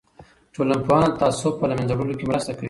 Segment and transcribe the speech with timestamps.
[0.53, 2.59] ټولنپوهنه د تعصب په له منځه وړلو کې مرسته کوي.